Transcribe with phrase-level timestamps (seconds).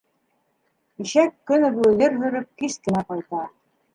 [1.05, 3.45] Ишәк, көнө буйы ер һөрөп, кис кенә ҡайта.